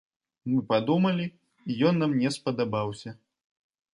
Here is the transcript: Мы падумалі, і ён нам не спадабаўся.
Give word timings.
Мы 0.51 0.55
падумалі, 0.71 1.27
і 1.73 1.77
ён 1.91 2.01
нам 2.03 2.17
не 2.23 2.29
спадабаўся. 2.39 3.09